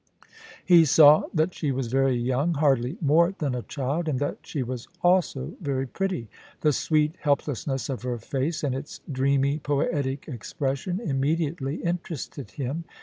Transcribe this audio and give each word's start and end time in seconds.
He 0.65 0.83
saw 0.83 1.25
that 1.31 1.53
she 1.53 1.71
was 1.71 1.93
\Qiy 1.93 2.25
young, 2.25 2.55
hardly 2.55 2.97
more 3.01 3.35
than 3.37 3.53
a 3.53 3.61
child, 3.61 4.07
and 4.07 4.17
that 4.17 4.39
she 4.41 4.63
was 4.63 4.87
also 5.03 5.53
ver)' 5.61 5.85
pretty. 5.85 6.27
The 6.61 6.73
sweet 6.73 7.13
help 7.21 7.41
lessness 7.43 7.87
of 7.87 8.01
her 8.01 8.17
face, 8.17 8.63
and 8.63 8.73
its 8.73 9.01
dreamy, 9.11 9.59
poetic 9.59 10.27
expression, 10.27 10.99
im 10.99 11.19
mediately 11.19 11.83
interested 11.83 12.49
him. 12.49 12.83